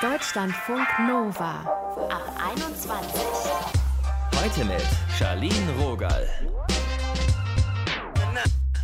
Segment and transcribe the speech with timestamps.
[0.00, 1.60] Deutschlandfunk Nova
[2.10, 3.22] ab 21.
[4.42, 4.86] Heute mit
[5.18, 6.26] Charlene Rogal.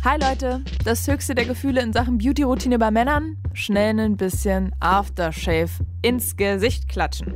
[0.03, 3.37] Hi Leute, das höchste der Gefühle in Sachen Beauty-Routine bei Männern?
[3.53, 7.33] Schnell ein bisschen Aftershave ins Gesicht klatschen.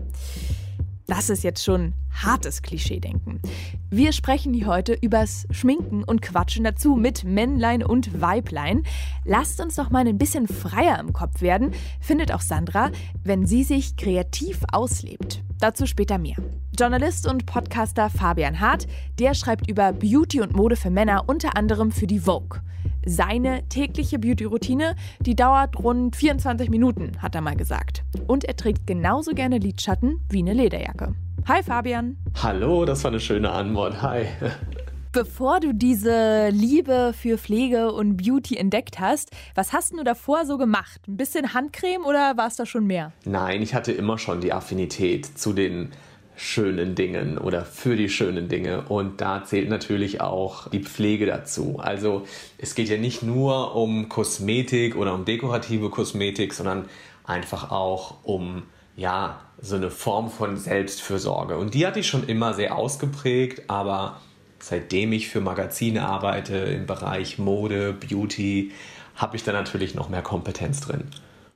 [1.08, 1.94] Das ist jetzt schon
[2.24, 3.42] hartes Klischee-Denken.
[3.90, 8.84] Wir sprechen hier heute übers Schminken und quatschen dazu mit Männlein und Weiblein.
[9.26, 12.92] Lasst uns doch mal ein bisschen freier im Kopf werden, findet auch Sandra,
[13.24, 15.44] wenn sie sich kreativ auslebt.
[15.60, 16.38] Dazu später mehr.
[16.78, 18.88] Journalist und Podcaster Fabian Hart,
[19.20, 22.62] der schreibt über Beauty und Mode für Männer unter anderem für die Vogue.
[23.06, 28.04] Seine tägliche Beauty-Routine, die dauert rund 24 Minuten, hat er mal gesagt.
[28.28, 31.16] Und er trägt genauso gerne Lidschatten wie eine Lederjacke.
[31.48, 32.18] Hi Fabian.
[32.42, 34.02] Hallo, das war eine schöne Antwort.
[34.02, 34.26] Hi.
[35.12, 40.58] Bevor du diese Liebe für Pflege und Beauty entdeckt hast, was hast du davor so
[40.58, 41.02] gemacht?
[41.08, 43.12] Ein bisschen Handcreme oder war es da schon mehr?
[43.26, 45.92] Nein, ich hatte immer schon die Affinität zu den
[46.36, 48.84] schönen Dingen oder für die schönen Dinge.
[48.88, 51.80] Und da zählt natürlich auch die Pflege dazu.
[51.80, 52.26] Also
[52.58, 56.86] es geht ja nicht nur um Kosmetik oder um dekorative Kosmetik, sondern
[57.26, 58.64] einfach auch um
[59.00, 61.58] ja, so eine Form von Selbstfürsorge.
[61.58, 64.20] Und die hatte ich schon immer sehr ausgeprägt, aber
[64.60, 68.72] seitdem ich für Magazine arbeite im Bereich Mode, Beauty,
[69.16, 71.06] habe ich da natürlich noch mehr Kompetenz drin.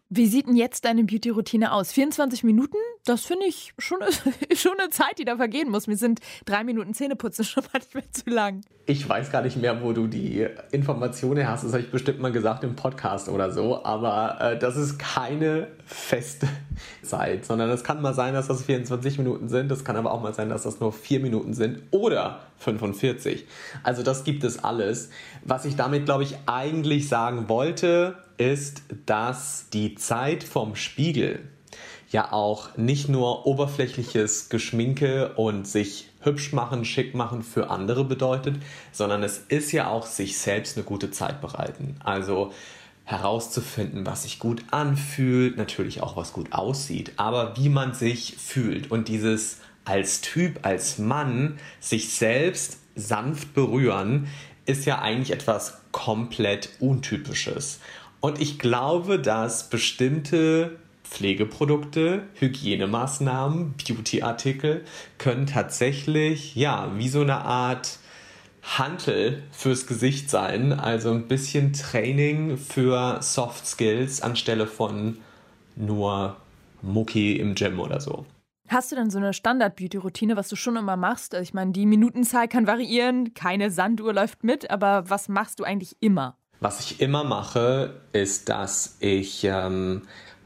[0.09, 1.91] Wie sieht denn jetzt deine Beauty-Routine aus?
[1.91, 2.77] 24 Minuten?
[3.05, 3.97] Das finde ich schon,
[4.55, 5.87] schon eine Zeit, die da vergehen muss.
[5.87, 8.61] Mir sind drei Minuten Zähneputzen schon mal nicht mehr zu lang.
[8.85, 11.63] Ich weiß gar nicht mehr, wo du die Informationen hast.
[11.65, 13.83] Das habe ich bestimmt mal gesagt im Podcast oder so.
[13.83, 16.47] Aber äh, das ist keine feste
[17.01, 19.69] Zeit, sondern es kann mal sein, dass das 24 Minuten sind.
[19.71, 23.45] Es kann aber auch mal sein, dass das nur vier Minuten sind oder 45.
[23.83, 25.09] Also das gibt es alles.
[25.43, 31.41] Was ich damit, glaube ich, eigentlich sagen wollte, ist, dass die Zeit vom Spiegel
[32.13, 38.55] ja auch nicht nur oberflächliches Geschminke und sich hübsch machen, schick machen für andere bedeutet,
[38.91, 41.97] sondern es ist ja auch sich selbst eine gute Zeit bereiten.
[42.03, 42.53] Also
[43.03, 48.91] herauszufinden, was sich gut anfühlt, natürlich auch was gut aussieht, aber wie man sich fühlt
[48.91, 54.27] und dieses als Typ, als Mann sich selbst sanft berühren,
[54.65, 57.81] ist ja eigentlich etwas komplett Untypisches.
[58.21, 60.77] Und ich glaube, dass bestimmte
[61.13, 64.83] Pflegeprodukte, Hygienemaßnahmen, Beautyartikel
[65.19, 67.99] können tatsächlich, ja, wie so eine Art
[68.63, 70.73] Hantel fürs Gesicht sein.
[70.73, 75.17] Also ein bisschen Training für Soft Skills anstelle von
[75.75, 76.37] nur
[76.81, 78.25] Mucki im Gym oder so.
[78.69, 81.35] Hast du denn so eine Standard-Beauty-Routine, was du schon immer machst?
[81.35, 85.63] Also ich meine, die Minutenzahl kann variieren, keine Sanduhr läuft mit, aber was machst du
[85.63, 86.37] eigentlich immer?
[86.59, 90.03] Was ich immer mache, ist, dass ich ähm,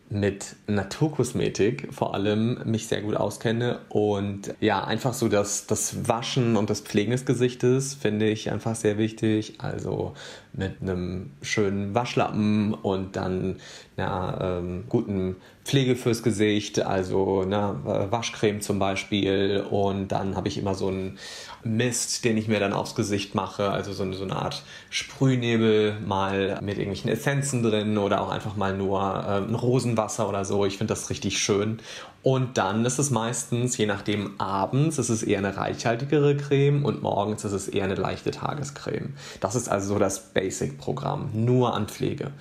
[0.09, 6.55] mit Naturkosmetik vor allem mich sehr gut auskenne und ja, einfach so das, das Waschen
[6.55, 9.55] und das Pflegen des Gesichtes finde ich einfach sehr wichtig.
[9.59, 10.13] Also
[10.57, 13.57] mit einem schönen Waschlappen und dann
[13.95, 20.57] einer ähm, guten Pflege fürs Gesicht, also einer Waschcreme zum Beispiel und dann habe ich
[20.57, 21.17] immer so einen
[21.63, 26.59] Mist, den ich mir dann aufs Gesicht mache, also so, so eine Art Sprühnebel, mal
[26.61, 30.65] mit irgendwelchen Essenzen drin oder auch einfach mal nur äh, ein Rosenwasser oder so.
[30.65, 31.79] Ich finde das richtig schön.
[32.27, 37.01] Und dann ist es meistens, je nachdem, abends ist es eher eine reichhaltigere Creme und
[37.01, 39.13] morgens ist es eher eine leichte Tagescreme.
[39.39, 42.33] Das ist also so das Basic-Programm, nur an Pflege.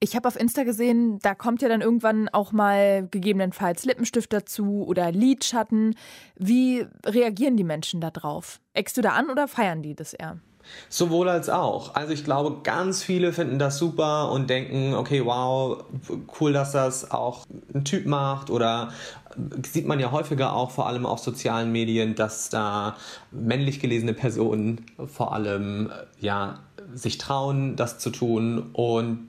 [0.00, 4.86] Ich habe auf Insta gesehen, da kommt ja dann irgendwann auch mal gegebenenfalls Lippenstift dazu
[4.86, 5.94] oder Lidschatten.
[6.36, 8.58] Wie reagieren die Menschen da drauf?
[8.72, 10.38] Eckst du da an oder feiern die das eher?
[10.88, 11.94] Sowohl als auch.
[11.94, 15.84] Also ich glaube, ganz viele finden das super und denken, okay, wow,
[16.40, 18.90] cool, dass das auch ein Typ macht oder
[19.70, 22.96] sieht man ja häufiger auch, vor allem auf sozialen Medien, dass da
[23.30, 25.90] männlich gelesene Personen vor allem
[26.20, 26.58] ja
[26.94, 29.28] sich trauen, das zu tun und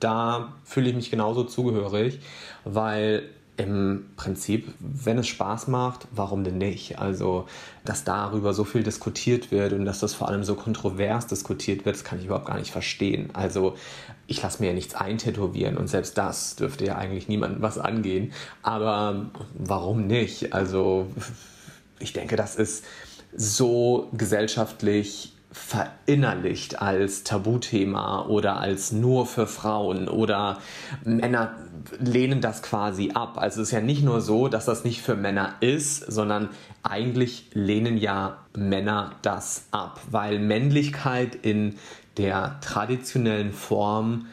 [0.00, 2.20] da fühle ich mich genauso zugehörig,
[2.64, 3.28] weil
[3.58, 6.98] im Prinzip, wenn es Spaß macht, warum denn nicht?
[7.00, 7.46] Also,
[7.84, 11.96] dass darüber so viel diskutiert wird und dass das vor allem so kontrovers diskutiert wird,
[11.96, 13.30] das kann ich überhaupt gar nicht verstehen.
[13.32, 13.74] Also,
[14.28, 18.32] ich lasse mir ja nichts eintätowieren und selbst das dürfte ja eigentlich niemandem was angehen.
[18.62, 20.52] Aber warum nicht?
[20.52, 21.08] Also,
[21.98, 22.84] ich denke, das ist
[23.36, 30.58] so gesellschaftlich verinnerlicht als Tabuthema oder als nur für Frauen oder
[31.04, 31.54] Männer
[31.98, 33.38] lehnen das quasi ab.
[33.38, 36.50] Also es ist ja nicht nur so, dass das nicht für Männer ist, sondern
[36.82, 41.76] eigentlich lehnen ja Männer das ab, weil Männlichkeit in
[42.18, 44.26] der traditionellen Form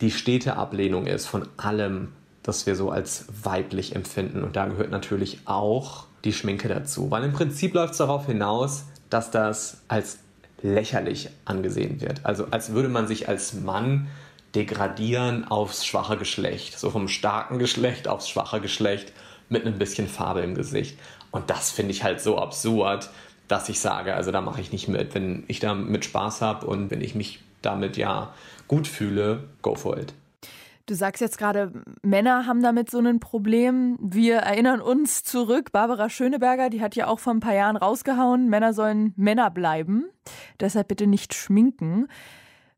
[0.00, 2.08] die stete Ablehnung ist von allem,
[2.42, 4.42] das wir so als weiblich empfinden.
[4.42, 7.10] Und da gehört natürlich auch die Schminke dazu.
[7.10, 10.18] Weil im Prinzip läuft es darauf hinaus, dass das als
[10.62, 12.24] lächerlich angesehen wird.
[12.24, 14.08] Also als würde man sich als Mann
[14.54, 16.78] degradieren aufs schwache Geschlecht.
[16.78, 19.12] So vom starken Geschlecht aufs schwache Geschlecht
[19.48, 20.98] mit ein bisschen Farbe im Gesicht.
[21.30, 23.10] Und das finde ich halt so absurd,
[23.48, 25.14] dass ich sage, also da mache ich nicht mit.
[25.14, 28.34] Wenn ich damit Spaß habe und wenn ich mich damit ja
[28.68, 30.12] gut fühle, go for it.
[30.86, 33.98] Du sagst jetzt gerade, Männer haben damit so ein Problem.
[34.00, 35.70] Wir erinnern uns zurück.
[35.72, 40.06] Barbara Schöneberger, die hat ja auch vor ein paar Jahren rausgehauen, Männer sollen Männer bleiben.
[40.58, 42.08] Deshalb bitte nicht schminken.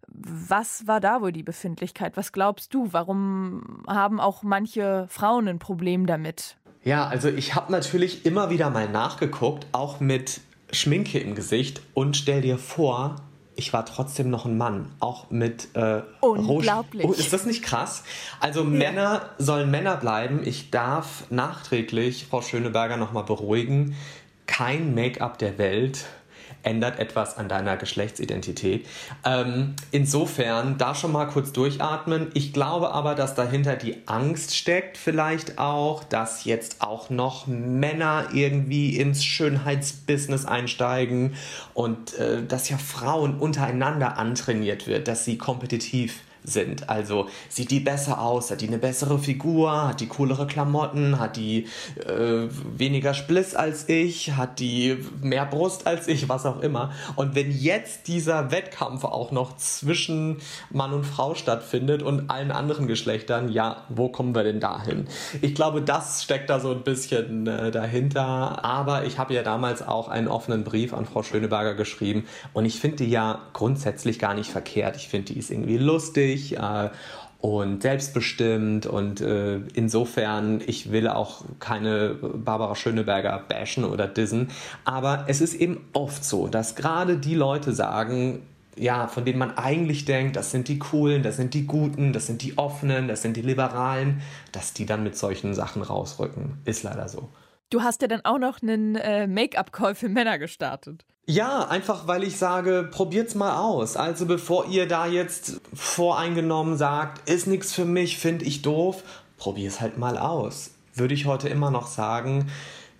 [0.09, 2.17] Was war da wohl die Befindlichkeit?
[2.17, 2.93] Was glaubst du?
[2.93, 6.57] Warum haben auch manche Frauen ein Problem damit?
[6.85, 12.17] Ja, also ich habe natürlich immer wieder mal nachgeguckt, auch mit Schminke im Gesicht und
[12.17, 13.17] stell dir vor,
[13.57, 17.05] ich war trotzdem noch ein Mann, auch mit äh, Unglaublich.
[17.05, 18.03] Oh, ist das nicht krass?
[18.41, 18.67] Also ja.
[18.67, 20.41] Männer sollen Männer bleiben.
[20.45, 23.97] Ich darf nachträglich Frau Schöneberger nochmal beruhigen.
[24.47, 26.05] Kein Make-up der Welt
[26.65, 28.87] ändert etwas an deiner Geschlechtsidentität.
[29.25, 32.31] Ähm, insofern da schon mal kurz durchatmen.
[32.35, 38.29] Ich glaube aber, dass dahinter die Angst steckt, vielleicht auch, dass jetzt auch noch Männer
[38.33, 41.35] irgendwie ins Schönheitsbusiness einsteigen
[41.75, 46.34] und äh, dass ja Frauen untereinander antrainiert wird, dass sie kompetitiv sind.
[46.87, 51.37] Also sieht die besser aus, hat die eine bessere Figur, hat die coolere Klamotten, hat
[51.37, 51.67] die
[52.07, 56.93] äh, weniger Spliss als ich, hat die mehr Brust als ich, was auch immer.
[57.17, 60.37] Und wenn jetzt dieser Wettkampf auch noch zwischen
[60.71, 65.07] Mann und Frau stattfindet und allen anderen Geschlechtern, ja, wo kommen wir denn dahin?
[65.41, 68.65] Ich glaube, das steckt da so ein bisschen äh, dahinter.
[68.65, 72.81] Aber ich habe ja damals auch einen offenen Brief an Frau Schöneberger geschrieben und ich
[72.81, 74.97] finde die ja grundsätzlich gar nicht verkehrt.
[74.97, 76.91] Ich finde, die ist irgendwie lustig glücklich äh,
[77.41, 84.49] und selbstbestimmt und äh, insofern, ich will auch keine Barbara Schöneberger bashen oder dissen,
[84.85, 88.41] aber es ist eben oft so, dass gerade die Leute sagen,
[88.77, 92.27] ja, von denen man eigentlich denkt, das sind die Coolen, das sind die Guten, das
[92.27, 96.59] sind die Offenen, das sind die Liberalen, dass die dann mit solchen Sachen rausrücken.
[96.65, 97.29] Ist leider so.
[97.71, 101.05] Du hast ja dann auch noch einen äh, Make-up-Call für Männer gestartet.
[101.27, 103.97] Ja, einfach weil ich sage, probiert's mal aus.
[103.97, 109.03] Also bevor ihr da jetzt voreingenommen sagt, ist nichts für mich, finde ich doof,
[109.39, 110.73] probier's halt mal aus.
[110.95, 112.51] Würde ich heute immer noch sagen,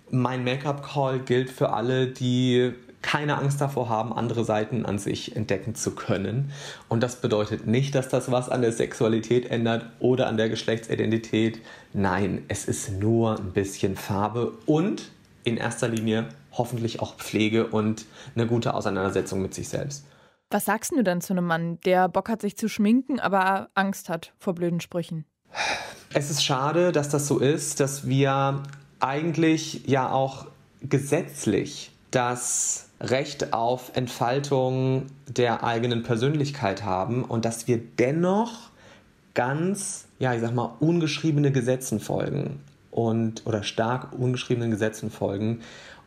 [0.09, 2.73] mein Make-up-Call gilt für alle, die
[3.05, 6.51] keine Angst davor haben, andere Seiten an sich entdecken zu können.
[6.89, 11.61] Und das bedeutet nicht, dass das was an der Sexualität ändert oder an der Geschlechtsidentität.
[11.93, 15.11] Nein, es ist nur ein bisschen Farbe und
[15.43, 20.05] in erster Linie hoffentlich auch Pflege und eine gute Auseinandersetzung mit sich selbst.
[20.49, 24.09] Was sagst du dann zu einem Mann, der Bock hat, sich zu schminken, aber Angst
[24.09, 25.25] hat vor blöden Sprüchen?
[26.11, 28.63] Es ist schade, dass das so ist, dass wir
[28.99, 30.47] eigentlich ja auch
[30.81, 38.69] gesetzlich das Recht auf Entfaltung der eigenen Persönlichkeit haben und dass wir dennoch
[39.33, 45.59] ganz, ja, ich sag mal, ungeschriebene Gesetzen folgen und oder stark ungeschriebenen Gesetzen folgen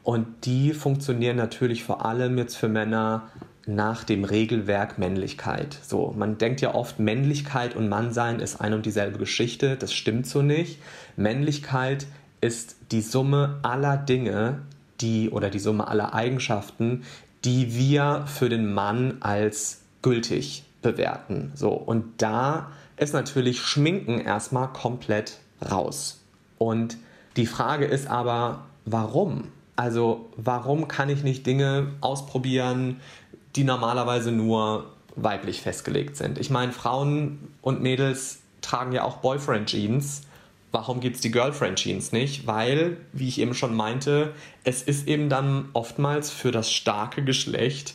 [0.02, 3.28] und die funktionieren natürlich vor allem jetzt für Männer
[3.66, 5.78] nach dem Regelwerk Männlichkeit.
[5.82, 9.76] So, man denkt ja oft, Männlichkeit und Mannsein ist eine und dieselbe Geschichte.
[9.76, 10.80] Das stimmt so nicht.
[11.16, 12.06] Männlichkeit
[12.40, 14.62] ist die Summe aller Dinge,
[15.00, 17.04] die oder die Summe aller Eigenschaften,
[17.44, 21.52] die wir für den Mann als gültig bewerten.
[21.54, 25.38] So, und da ist natürlich Schminken erstmal komplett
[25.70, 26.20] raus.
[26.58, 26.96] Und
[27.36, 29.44] die Frage ist aber, warum?
[29.76, 33.00] Also warum kann ich nicht Dinge ausprobieren,
[33.54, 36.38] die normalerweise nur weiblich festgelegt sind?
[36.38, 40.22] Ich meine, Frauen und Mädels tragen ja auch Boyfriend-Jeans.
[40.70, 42.46] Warum gibt es die Girlfriend-Jeans nicht?
[42.46, 44.34] Weil, wie ich eben schon meinte,
[44.64, 47.94] es ist eben dann oftmals für das starke Geschlecht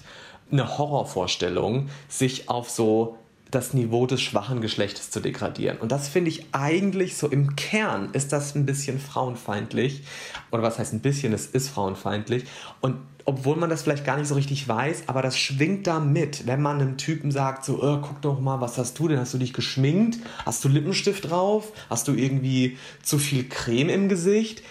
[0.52, 3.18] eine Horrorvorstellung, sich auf so
[3.56, 5.78] das Niveau des schwachen Geschlechtes zu degradieren.
[5.78, 10.04] Und das finde ich eigentlich so im Kern ist das ein bisschen frauenfeindlich.
[10.52, 12.46] Oder was heißt ein bisschen, es ist frauenfeindlich.
[12.82, 16.46] Und obwohl man das vielleicht gar nicht so richtig weiß, aber das schwingt da mit,
[16.46, 19.20] wenn man einem Typen sagt, so, oh, guck doch mal, was hast du denn?
[19.20, 20.18] Hast du dich geschminkt?
[20.46, 21.72] Hast du Lippenstift drauf?
[21.90, 24.64] Hast du irgendwie zu viel Creme im Gesicht?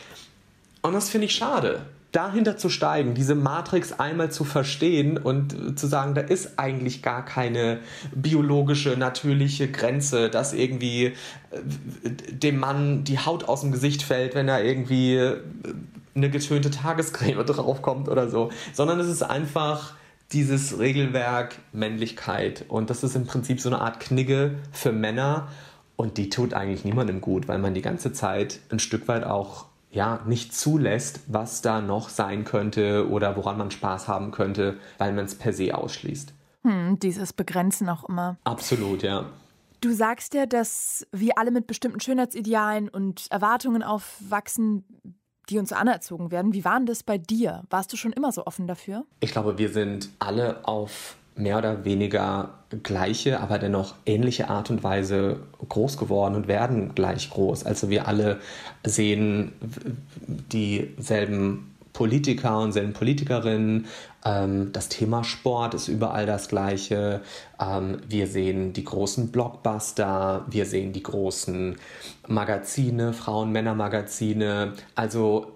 [0.83, 5.87] Und das finde ich schade dahinter zu steigen, diese Matrix einmal zu verstehen und zu
[5.87, 7.81] sagen, da ist eigentlich gar keine
[8.15, 11.13] biologische, natürliche Grenze, dass irgendwie äh,
[12.31, 15.39] dem Mann die Haut aus dem Gesicht fällt, wenn er irgendwie äh,
[16.15, 19.95] eine getönte Tagescreme draufkommt oder so, sondern es ist einfach
[20.33, 22.67] dieses Regelwerk Männlichkeit.
[22.69, 25.49] Und das ist im Prinzip so eine Art Knigge für Männer.
[25.97, 29.67] Und die tut eigentlich niemandem gut, weil man die ganze Zeit ein Stück weit auch
[29.93, 35.13] ja, nicht zulässt, was da noch sein könnte oder woran man Spaß haben könnte, weil
[35.13, 36.33] man es per se ausschließt.
[36.63, 38.39] Hm, dieses Begrenzen auch immer.
[38.45, 39.27] Absolut, ja.
[39.81, 44.85] Du sagst ja, dass wir alle mit bestimmten Schönheitsidealen und Erwartungen aufwachsen,
[45.51, 46.55] die uns anerzogen werden.
[46.55, 47.65] Wie war denn das bei dir?
[47.69, 49.05] Warst du schon immer so offen dafür?
[49.21, 52.51] Ich glaube, wir sind alle auf mehr oder weniger
[52.83, 57.65] gleiche, aber dennoch ähnliche Art und Weise groß geworden und werden gleich groß.
[57.65, 58.39] Also wir alle
[58.85, 59.53] sehen
[60.53, 63.87] dieselben Politiker und selben Politikerinnen.
[64.25, 67.21] Ähm, das Thema Sport ist überall das gleiche.
[67.61, 71.77] Ähm, wir sehen die großen Blockbuster, wir sehen die großen
[72.29, 74.73] Magazine, Frauen-Männer-Magazine.
[74.95, 75.53] Also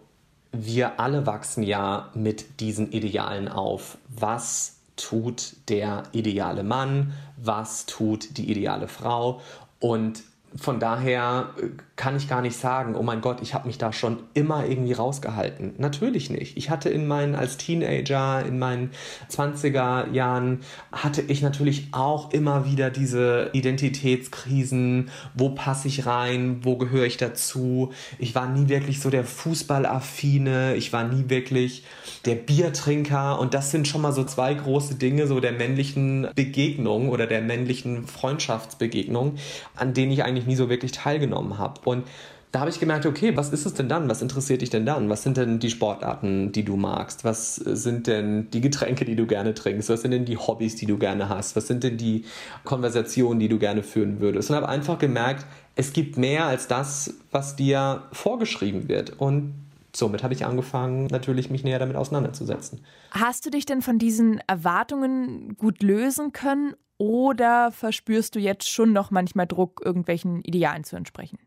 [0.52, 3.98] wir alle wachsen ja mit diesen Idealen auf.
[4.08, 9.40] Was tut der ideale Mann, was tut die ideale Frau.
[9.78, 10.22] Und
[10.58, 13.92] von daher äh, kann ich gar nicht sagen, oh mein Gott, ich habe mich da
[13.92, 15.74] schon immer irgendwie rausgehalten.
[15.78, 16.56] Natürlich nicht.
[16.58, 18.90] Ich hatte in meinen, als Teenager, in meinen
[19.30, 20.60] 20er Jahren,
[20.92, 25.10] hatte ich natürlich auch immer wieder diese Identitätskrisen.
[25.34, 26.60] Wo passe ich rein?
[26.62, 27.92] Wo gehöre ich dazu?
[28.18, 30.74] Ich war nie wirklich so der Fußballaffine.
[30.76, 31.84] Ich war nie wirklich
[32.26, 33.38] der Biertrinker.
[33.38, 37.40] Und das sind schon mal so zwei große Dinge, so der männlichen Begegnung oder der
[37.40, 39.36] männlichen Freundschaftsbegegnung,
[39.76, 41.80] an denen ich eigentlich nie so wirklich teilgenommen habe.
[41.84, 42.04] Und
[42.52, 44.08] da habe ich gemerkt, okay, was ist es denn dann?
[44.08, 45.10] Was interessiert dich denn dann?
[45.10, 47.22] Was sind denn die Sportarten, die du magst?
[47.22, 49.90] Was sind denn die Getränke, die du gerne trinkst?
[49.90, 51.54] Was sind denn die Hobbys, die du gerne hast?
[51.56, 52.24] Was sind denn die
[52.64, 54.48] Konversationen, die du gerne führen würdest?
[54.48, 59.20] Und habe einfach gemerkt, es gibt mehr als das, was dir vorgeschrieben wird.
[59.20, 59.52] Und
[59.94, 62.80] somit habe ich angefangen, natürlich mich näher damit auseinanderzusetzen.
[63.10, 68.92] Hast du dich denn von diesen Erwartungen gut lösen können oder verspürst du jetzt schon
[68.92, 71.38] noch manchmal Druck, irgendwelchen Idealen zu entsprechen?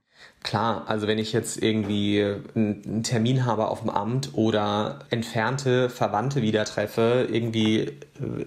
[0.41, 2.25] Klar, also wenn ich jetzt irgendwie
[2.55, 7.93] einen Termin habe auf dem Amt oder entfernte Verwandte wieder treffe, irgendwie äh,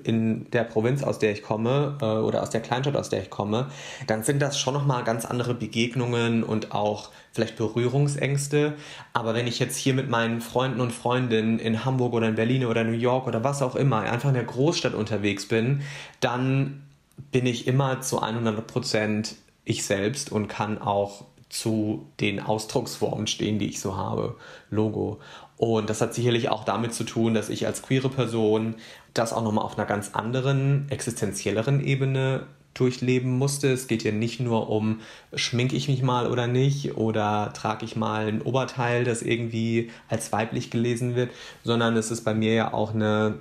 [0.03, 3.31] in der Provinz, aus der ich komme äh, oder aus der Kleinstadt, aus der ich
[3.31, 3.69] komme,
[4.07, 8.75] dann sind das schon nochmal ganz andere Begegnungen und auch vielleicht Berührungsängste.
[9.13, 12.65] Aber wenn ich jetzt hier mit meinen Freunden und Freundinnen in Hamburg oder in Berlin
[12.65, 15.83] oder New York oder was auch immer einfach in der Großstadt unterwegs bin,
[16.21, 16.83] dann
[17.31, 23.59] bin ich immer zu 100 Prozent ich selbst und kann auch zu den Ausdrucksformen stehen,
[23.59, 24.37] die ich so habe.
[24.71, 25.21] Logo.
[25.59, 28.77] Und das hat sicherlich auch damit zu tun, dass ich als queere Person
[29.15, 33.71] das auch nochmal auf einer ganz anderen, existenzielleren Ebene durchleben musste.
[33.71, 35.01] Es geht hier nicht nur um,
[35.35, 40.33] schminke ich mich mal oder nicht oder trage ich mal ein Oberteil, das irgendwie als
[40.33, 41.31] weiblich gelesen wird,
[41.65, 43.35] sondern es ist bei mir ja auch eine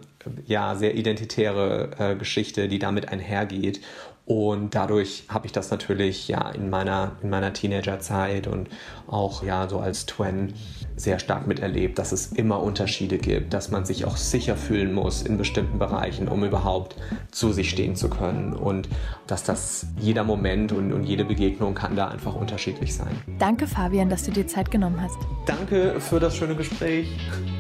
[0.46, 3.82] ja, sehr identitäre äh, Geschichte, die damit einhergeht.
[4.26, 8.70] Und dadurch habe ich das natürlich ja in meiner, in meiner Teenagerzeit und
[9.08, 10.54] auch ja so als Twin
[10.96, 15.24] sehr stark miterlebt, dass es immer Unterschiede gibt, dass man sich auch sicher fühlen muss
[15.24, 16.96] in bestimmten Bereichen, um überhaupt
[17.32, 18.54] zu sich stehen zu können.
[18.54, 18.88] Und
[19.28, 23.20] dass das jeder Moment und, und jede Begegnung kann da einfach unterschiedlich sein.
[23.40, 25.18] Danke, Fabian, dass du dir Zeit genommen hast.
[25.46, 27.08] Danke für das schöne Gespräch.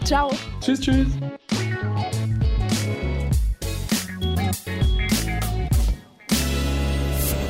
[0.06, 0.32] Ciao.
[0.62, 1.08] Tschüss, tschüss.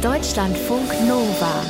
[0.02, 1.64] Deutschlandfunk Nova.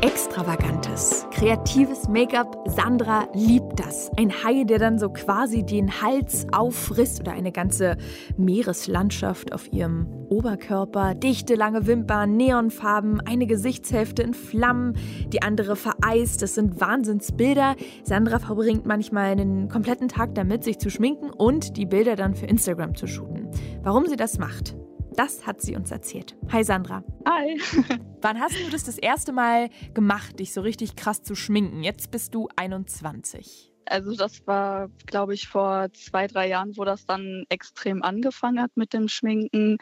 [0.00, 2.64] Extravagantes, kreatives Make-up.
[2.66, 4.10] Sandra liebt das.
[4.16, 7.98] Ein Hai, der dann so quasi den Hals auffrisst oder eine ganze
[8.38, 11.14] Meereslandschaft auf ihrem Oberkörper.
[11.14, 16.40] Dichte, lange Wimpern, Neonfarben, eine Gesichtshälfte in Flammen, die andere vereist.
[16.40, 17.76] Das sind Wahnsinnsbilder.
[18.02, 22.46] Sandra verbringt manchmal einen kompletten Tag damit, sich zu schminken und die Bilder dann für
[22.46, 23.50] Instagram zu shooten.
[23.82, 24.74] Warum sie das macht,
[25.16, 26.36] das hat sie uns erzählt.
[26.50, 27.04] Hi Sandra.
[27.26, 27.60] Hi.
[28.22, 31.82] Wann hast du das das erste Mal gemacht, dich so richtig krass zu schminken?
[31.82, 33.72] Jetzt bist du 21.
[33.86, 38.70] Also das war, glaube ich, vor zwei, drei Jahren, wo das dann extrem angefangen hat
[38.76, 39.78] mit dem Schminken.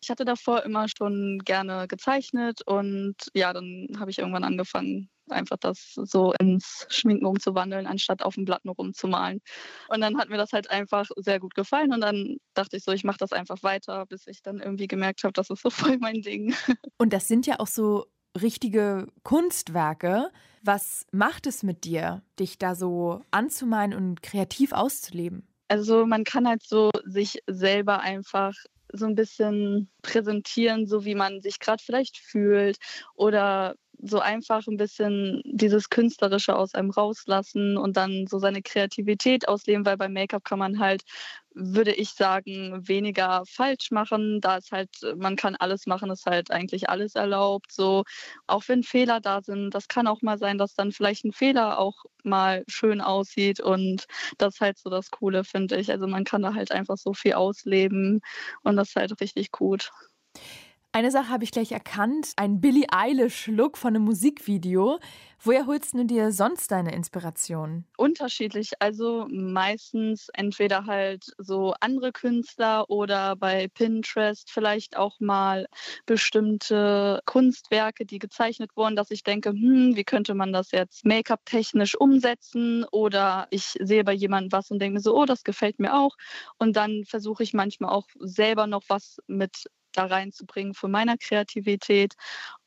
[0.00, 5.56] Ich hatte davor immer schon gerne gezeichnet und ja, dann habe ich irgendwann angefangen, einfach
[5.58, 9.40] das so ins Schminken umzuwandeln, anstatt auf dem Blatt nur rumzumalen.
[9.88, 12.92] Und dann hat mir das halt einfach sehr gut gefallen und dann dachte ich so,
[12.92, 15.98] ich mache das einfach weiter, bis ich dann irgendwie gemerkt habe, das ist so voll
[15.98, 16.54] mein Ding.
[16.98, 18.06] Und das sind ja auch so
[18.40, 20.30] richtige Kunstwerke.
[20.62, 25.46] Was macht es mit dir, dich da so anzumalen und kreativ auszuleben?
[25.68, 28.54] Also man kann halt so sich selber einfach
[28.92, 32.76] so ein bisschen präsentieren, so wie man sich gerade vielleicht fühlt
[33.14, 39.48] oder so einfach ein bisschen dieses Künstlerische aus einem rauslassen und dann so seine Kreativität
[39.48, 41.02] ausleben, weil beim Make-up kann man halt
[41.56, 44.40] würde ich sagen, weniger falsch machen.
[44.42, 47.72] Da ist halt, man kann alles machen, ist halt eigentlich alles erlaubt.
[47.72, 48.04] So,
[48.46, 51.78] auch wenn Fehler da sind, das kann auch mal sein, dass dann vielleicht ein Fehler
[51.78, 53.60] auch mal schön aussieht.
[53.60, 55.90] Und das ist halt so das Coole, finde ich.
[55.90, 58.20] Also man kann da halt einfach so viel ausleben
[58.62, 59.90] und das ist halt richtig gut.
[60.96, 64.98] Eine Sache habe ich gleich erkannt, ein Billie Eilish-Look von einem Musikvideo.
[65.42, 67.84] Woher holst du dir sonst deine Inspiration?
[67.98, 75.66] Unterschiedlich, also meistens entweder halt so andere Künstler oder bei Pinterest vielleicht auch mal
[76.06, 81.44] bestimmte Kunstwerke, die gezeichnet wurden, dass ich denke, hm, wie könnte man das jetzt Make-up
[81.44, 85.78] technisch umsetzen oder ich sehe bei jemandem was und denke mir so, oh, das gefällt
[85.78, 86.16] mir auch
[86.56, 92.14] und dann versuche ich manchmal auch selber noch was mit da reinzubringen für meine Kreativität.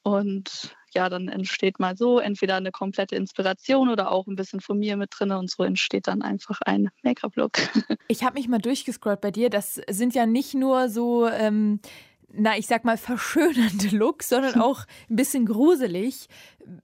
[0.01, 4.79] Und ja, dann entsteht mal so entweder eine komplette Inspiration oder auch ein bisschen von
[4.79, 7.57] mir mit drin und so entsteht dann einfach ein Make-up-Look.
[8.11, 9.51] Ich habe mich mal durchgescrollt bei dir.
[9.51, 11.79] Das sind ja nicht nur so ähm,
[12.31, 16.27] na, ich sag mal, verschönernde Look, sondern auch ein bisschen gruselig.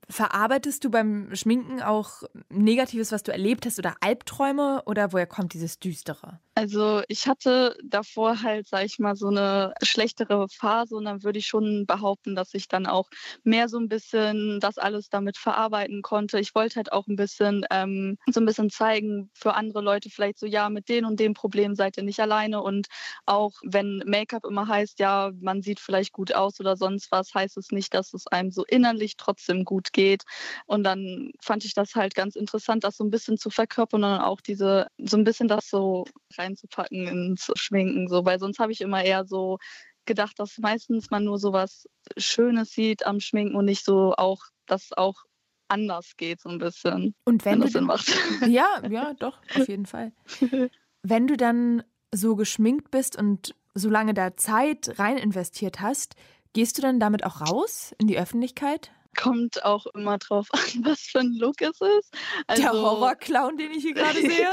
[0.08, 5.54] Verarbeitest du beim Schminken auch Negatives, was du erlebt hast oder Albträume oder woher kommt
[5.54, 6.40] dieses Düstere?
[6.54, 11.38] Also ich hatte davor halt, sag ich mal, so eine schlechtere Phase und dann würde
[11.38, 13.10] ich schon behaupten, dass ich dann auch
[13.44, 16.40] mehr so ein bisschen das alles damit verarbeiten konnte.
[16.40, 20.38] Ich wollte halt auch ein bisschen ähm, so ein bisschen zeigen für andere Leute vielleicht
[20.38, 22.86] so, ja, mit den und dem Problem seid ihr nicht alleine und
[23.26, 27.56] auch wenn Make-up immer heißt, ja, man sieht vielleicht gut aus oder sonst was, heißt
[27.56, 30.24] es nicht, dass es einem so innerlich trotzdem gut geht.
[30.66, 34.10] Und dann fand ich das halt ganz interessant, das so ein bisschen zu verkörpern und
[34.10, 36.04] dann auch diese, so ein bisschen das so
[36.36, 39.58] reinzupacken ins Schminken, so, weil sonst habe ich immer eher so
[40.06, 44.44] gedacht, dass meistens man nur so was Schönes sieht am Schminken und nicht so auch,
[44.66, 45.24] dass auch
[45.68, 47.14] anders geht so ein bisschen.
[47.24, 48.06] Und wenn, wenn das Sinn macht.
[48.46, 50.12] Ja, ja, doch, auf jeden Fall.
[51.02, 56.16] Wenn du dann so geschminkt bist und so lange da Zeit rein investiert hast,
[56.52, 58.90] gehst du dann damit auch raus in die Öffentlichkeit?
[59.16, 62.14] Kommt auch immer drauf an, was für ein Look es ist.
[62.46, 64.50] Also, Der Horrorclown, den ich hier gerade sehe.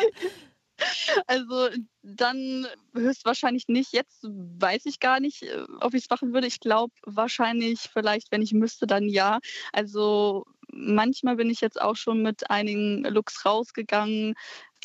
[1.27, 1.69] Also
[2.01, 3.93] dann höchstwahrscheinlich nicht.
[3.93, 6.47] Jetzt weiß ich gar nicht, äh, ob ich es machen würde.
[6.47, 9.39] Ich glaube wahrscheinlich vielleicht, wenn ich müsste, dann ja.
[9.71, 14.33] Also manchmal bin ich jetzt auch schon mit einigen Looks rausgegangen,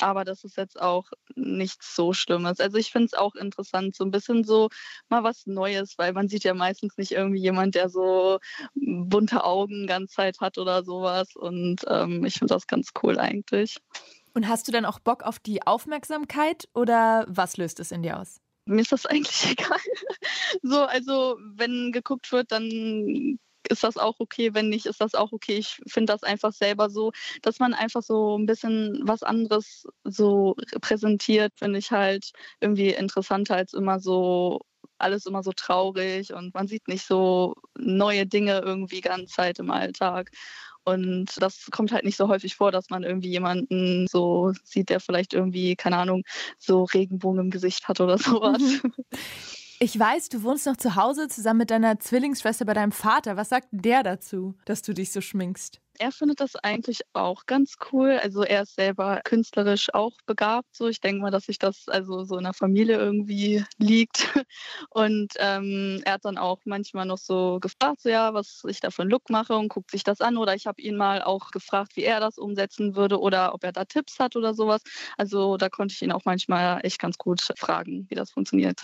[0.01, 2.59] aber das ist jetzt auch nichts so Schlimmes.
[2.59, 4.69] Also ich finde es auch interessant, so ein bisschen so
[5.09, 8.39] mal was Neues, weil man sieht ja meistens nicht irgendwie jemand, der so
[8.75, 11.35] bunte Augen ganz Zeit hat oder sowas.
[11.35, 13.77] Und ähm, ich finde das ganz cool eigentlich.
[14.33, 18.19] Und hast du dann auch Bock auf die Aufmerksamkeit oder was löst es in dir
[18.19, 18.39] aus?
[18.65, 19.79] Mir ist das eigentlich egal.
[20.61, 25.31] So, also wenn geguckt wird, dann ist das auch okay, wenn nicht, ist das auch
[25.31, 25.57] okay.
[25.57, 30.55] Ich finde das einfach selber so, dass man einfach so ein bisschen was anderes so
[30.81, 34.61] präsentiert, finde ich halt irgendwie interessanter als immer so
[34.97, 39.71] alles immer so traurig und man sieht nicht so neue Dinge irgendwie ganz Zeit im
[39.71, 40.31] Alltag.
[40.83, 44.99] Und das kommt halt nicht so häufig vor, dass man irgendwie jemanden so sieht, der
[44.99, 46.23] vielleicht irgendwie, keine Ahnung,
[46.57, 48.81] so Regenbogen im Gesicht hat oder sowas.
[49.81, 53.37] Ich weiß, du wohnst noch zu Hause zusammen mit deiner Zwillingsschwester bei deinem Vater.
[53.37, 55.79] Was sagt der dazu, dass du dich so schminkst?
[55.97, 58.19] Er findet das eigentlich auch ganz cool.
[58.21, 60.75] Also er ist selber künstlerisch auch begabt.
[60.75, 64.27] So, ich denke mal, dass sich das also so in der Familie irgendwie liegt.
[64.89, 68.91] Und ähm, er hat dann auch manchmal noch so gefragt, so ja, was ich da
[68.91, 70.35] für einen Look mache und guckt sich das an.
[70.35, 73.71] Oder ich habe ihn mal auch gefragt, wie er das umsetzen würde oder ob er
[73.71, 74.81] da Tipps hat oder sowas.
[75.17, 78.81] Also da konnte ich ihn auch manchmal echt ganz gut fragen, wie das funktioniert.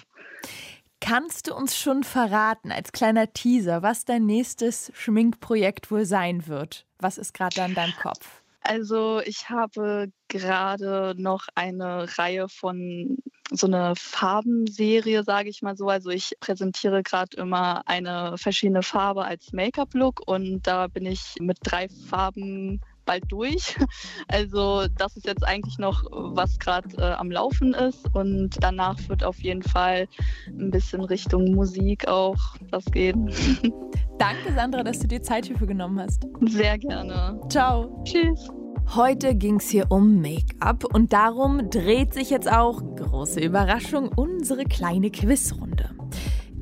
[1.07, 6.87] Kannst du uns schon verraten, als kleiner Teaser, was dein nächstes Schminkprojekt wohl sein wird?
[6.97, 8.41] Was ist gerade da in deinem Kopf?
[8.61, 13.17] Also ich habe gerade noch eine Reihe von
[13.51, 15.89] so eine Farbenserie, sage ich mal so.
[15.89, 21.59] Also ich präsentiere gerade immer eine verschiedene Farbe als Make-up-Look und da bin ich mit
[21.61, 23.75] drei Farben bald durch.
[24.27, 28.05] Also das ist jetzt eigentlich noch, was gerade äh, am Laufen ist.
[28.13, 30.07] Und danach wird auf jeden Fall
[30.47, 32.37] ein bisschen Richtung Musik auch
[32.71, 33.27] was gehen.
[34.17, 36.25] Danke, Sandra, dass du dir Zeit hierfür genommen hast.
[36.41, 37.39] Sehr gerne.
[37.49, 38.03] Ciao.
[38.03, 38.49] Tschüss.
[38.93, 44.63] Heute ging es hier um Make-up und darum dreht sich jetzt auch, große Überraschung, unsere
[44.63, 45.89] kleine Quizrunde.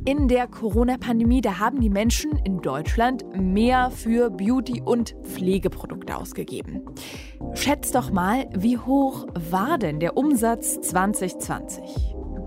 [0.06, 6.82] In der Corona-Pandemie, da haben die Menschen in Deutschland mehr für Beauty- und Pflegeprodukte ausgegeben.
[7.54, 11.84] Schätzt doch mal, wie hoch war denn der Umsatz 2020?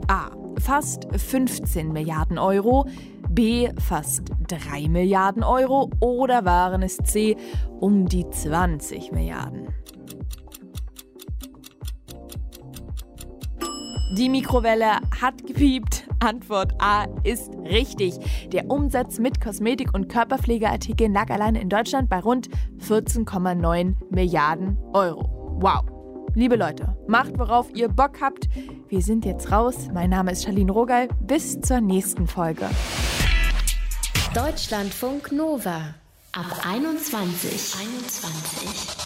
[0.06, 0.32] A.
[0.60, 2.86] Fast 15 Milliarden Euro.
[3.30, 3.70] B.
[3.78, 5.88] Fast 3 Milliarden Euro.
[6.00, 7.36] Oder waren es C.
[7.80, 9.68] Um die 20 Milliarden?
[14.12, 16.06] Die Mikrowelle hat gepiept.
[16.20, 18.14] Antwort A ist richtig.
[18.52, 25.58] Der Umsatz mit Kosmetik- und Körperpflegeartikeln lag alleine in Deutschland bei rund 14,9 Milliarden Euro.
[25.60, 25.84] Wow.
[26.34, 28.48] Liebe Leute, macht worauf ihr Bock habt.
[28.88, 29.88] Wir sind jetzt raus.
[29.92, 31.08] Mein Name ist Charlene Rogal.
[31.20, 32.68] Bis zur nächsten Folge.
[34.34, 35.94] Deutschlandfunk Nova.
[36.32, 37.74] Ab 21.
[37.80, 39.05] 21.